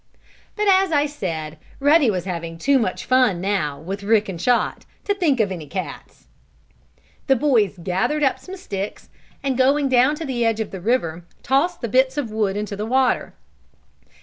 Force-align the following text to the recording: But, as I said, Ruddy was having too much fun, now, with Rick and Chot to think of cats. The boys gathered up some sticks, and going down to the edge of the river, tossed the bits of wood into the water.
But, 0.55 0.67
as 0.67 0.91
I 0.91 1.05
said, 1.05 1.59
Ruddy 1.79 2.09
was 2.09 2.25
having 2.25 2.57
too 2.57 2.79
much 2.79 3.05
fun, 3.05 3.39
now, 3.39 3.77
with 3.79 4.01
Rick 4.01 4.29
and 4.29 4.39
Chot 4.39 4.83
to 5.05 5.13
think 5.13 5.39
of 5.39 5.51
cats. 5.69 6.25
The 7.27 7.35
boys 7.35 7.77
gathered 7.77 8.23
up 8.23 8.39
some 8.39 8.57
sticks, 8.57 9.09
and 9.43 9.55
going 9.55 9.89
down 9.89 10.15
to 10.15 10.25
the 10.25 10.43
edge 10.43 10.59
of 10.59 10.71
the 10.71 10.81
river, 10.81 11.23
tossed 11.43 11.81
the 11.81 11.87
bits 11.87 12.17
of 12.17 12.31
wood 12.31 12.57
into 12.57 12.75
the 12.75 12.87
water. 12.87 13.35